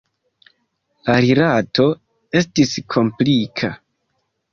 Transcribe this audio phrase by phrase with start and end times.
[1.09, 1.85] La rilato
[2.41, 3.71] estis komplika.